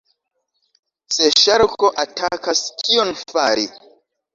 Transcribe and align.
Se 1.19 1.29
ŝarko 1.41 1.93
atakas, 2.07 2.67
kion 2.85 3.17
fari? 3.23 3.73